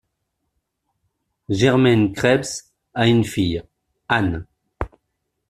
[1.51, 3.61] Germaine Krebs a une fille,
[4.09, 4.47] Anne.